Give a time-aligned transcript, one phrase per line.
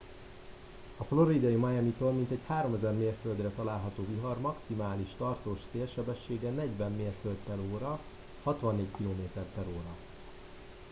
[0.97, 7.97] a floridai miamitól mintegy 3000 mérföldre található vihar maximális tartós szélsebessége 40 mérföld/h
[8.43, 9.97] 64 km/h